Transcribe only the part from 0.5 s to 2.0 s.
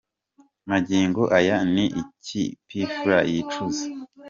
Magingo aya ni